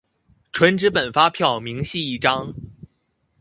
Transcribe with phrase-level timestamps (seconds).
[0.51, 2.55] 純紙本發票明細一張